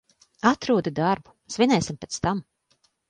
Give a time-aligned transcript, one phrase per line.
[0.51, 2.43] Atrodi darbu, svinēsim pēc tam.